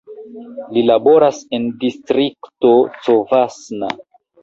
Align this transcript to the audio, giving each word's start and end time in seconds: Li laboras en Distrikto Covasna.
Li 0.77 0.83
laboras 0.91 1.43
en 1.59 1.69
Distrikto 1.85 2.75
Covasna. 3.01 3.97